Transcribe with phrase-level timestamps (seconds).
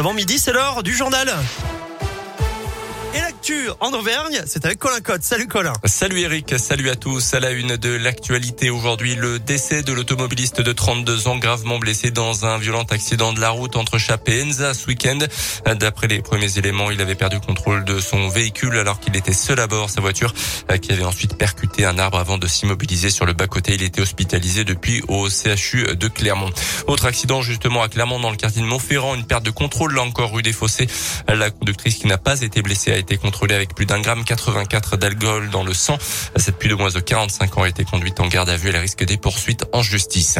[0.00, 1.28] Avant midi, c'est l'heure du journal.
[3.48, 5.22] L'actu en Auvergne, c'est avec Colin Cotte.
[5.22, 5.72] Salut Colin.
[5.84, 7.32] Salut Eric, salut à tous.
[7.32, 12.10] À la une de l'actualité aujourd'hui, le décès de l'automobiliste de 32 ans gravement blessé
[12.10, 15.18] dans un violent accident de la route entre Chap et Enza ce week-end.
[15.76, 19.60] D'après les premiers éléments, il avait perdu contrôle de son véhicule alors qu'il était seul
[19.60, 19.88] à bord.
[19.88, 20.34] Sa voiture
[20.70, 23.74] euh, qui avait ensuite percuté un arbre avant de s'immobiliser sur le bas-côté.
[23.74, 26.50] Il était hospitalisé depuis au CHU de Clermont.
[26.86, 30.02] Autre accident justement à Clermont dans le quartier de Montferrand, une perte de contrôle là
[30.02, 30.88] encore rue des Fossés.
[31.28, 34.96] La conductrice qui n'a pas été blessée a été contrôlée avec plus d'un gramme 84
[34.96, 35.96] d'alcool dans le sang.
[36.36, 38.68] Cette plus de moins de 45 ans a été conduite en garde à vue.
[38.68, 40.38] Elle risque des poursuites en justice.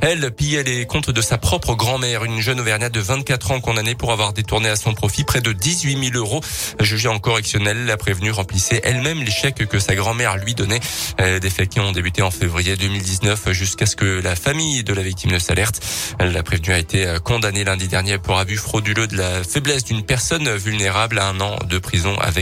[0.00, 3.94] Elle pillait les comptes de sa propre grand-mère, une jeune Auvergnate de 24 ans condamnée
[3.94, 6.40] pour avoir détourné à son profit près de 18 000 euros.
[6.80, 10.80] Jugée en correctionnel, la prévenue remplissait elle-même les chèques que sa grand-mère lui donnait.
[11.20, 14.94] Euh, des faits qui ont débuté en février 2019 jusqu'à ce que la famille de
[14.94, 15.80] la victime ne s'alerte.
[16.20, 20.48] La prévenue a été condamnée lundi dernier pour abus frauduleux de la faiblesse d'une personne
[20.56, 22.37] vulnérable à un an de prison avec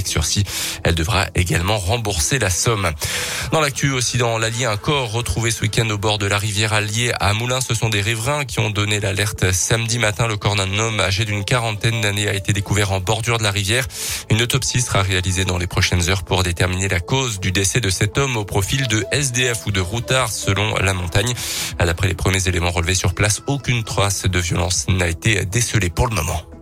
[0.85, 2.91] Elle devra également rembourser la somme.
[3.53, 6.73] Dans l'actu aussi dans l'Allier, un corps retrouvé ce week-end au bord de la rivière
[6.73, 7.61] Allier à Moulins.
[7.61, 10.27] Ce sont des riverains qui ont donné l'alerte samedi matin.
[10.27, 13.51] Le corps d'un homme âgé d'une quarantaine d'années a été découvert en bordure de la
[13.51, 13.87] rivière.
[14.31, 17.91] Une autopsie sera réalisée dans les prochaines heures pour déterminer la cause du décès de
[17.91, 21.35] cet homme au profil de SDF ou de routard selon la montagne.
[21.79, 26.09] D'après les premiers éléments relevés sur place, aucune trace de violence n'a été décelée pour
[26.09, 26.56] le moment.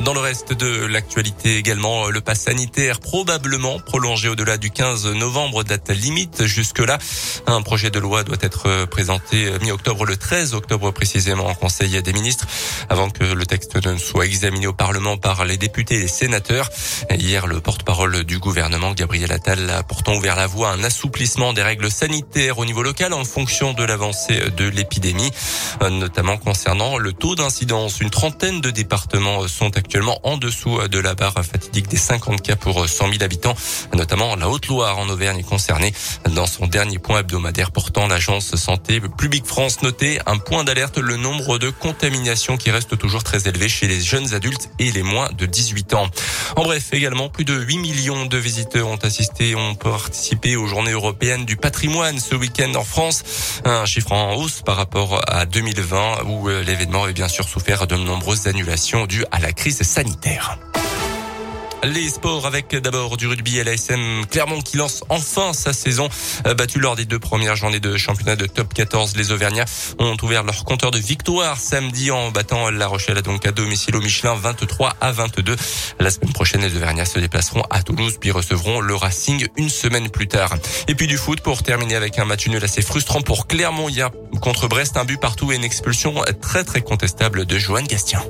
[0.00, 5.62] Dans le reste de l'actualité également, le pass sanitaire probablement prolongé au-delà du 15 novembre,
[5.62, 6.98] date limite jusque-là.
[7.46, 12.12] Un projet de loi doit être présenté mi-octobre, le 13 octobre précisément en Conseil des
[12.12, 12.46] ministres,
[12.90, 16.70] avant que le texte ne soit examiné au Parlement par les députés et les sénateurs.
[17.10, 21.52] Hier, le porte-parole du gouvernement, Gabriel Attal, a pourtant ouvert la voie à un assouplissement
[21.52, 25.30] des règles sanitaires au niveau local en fonction de l'avancée de l'épidémie,
[25.80, 28.00] notamment concernant le taux d'incidence.
[28.00, 32.56] Une trentaine de départements sont actuellement en dessous de la barre fatidique des 50 cas
[32.56, 33.54] pour 100 000 habitants,
[33.92, 35.92] notamment la Haute-Loire en Auvergne est concernée.
[36.30, 41.18] Dans son dernier point hebdomadaire portant, l'agence Santé Publique France notait un point d'alerte, le
[41.18, 45.28] nombre de contaminations qui reste toujours très élevé chez les jeunes adultes et les moins
[45.36, 46.08] de 18 ans.
[46.56, 50.92] En bref, également, plus de 8 millions de visiteurs ont assisté, ont participé aux journées
[50.92, 53.22] européennes du patrimoine ce week-end en France.
[53.66, 57.96] Un chiffre en hausse par rapport à 2020 où l'événement avait bien sûr souffert de
[57.96, 60.58] nombreuses annulations dues à la crise sanitaire.
[61.84, 66.08] Les sports avec d'abord du rugby à l'ASM Clermont qui lance enfin sa saison.
[66.56, 69.66] Battu lors des deux premières journées de championnat de top 14, les Auvergnats
[69.98, 74.34] ont ouvert leur compteur de victoire samedi en battant La Rochelle à domicile au Michelin
[74.34, 75.56] 23 à 22.
[76.00, 80.08] La semaine prochaine, les Auvergnats se déplaceront à Toulouse puis recevront le Racing une semaine
[80.08, 80.54] plus tard.
[80.88, 84.08] Et puis du foot pour terminer avec un match nul assez frustrant pour Clermont hier
[84.40, 88.22] contre Brest, un but partout et une expulsion très très contestable de Johan Gastien.